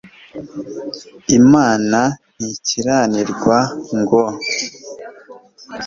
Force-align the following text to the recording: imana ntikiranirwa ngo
imana 1.39 1.99
ntikiranirwa 2.39 3.57
ngo 3.99 4.23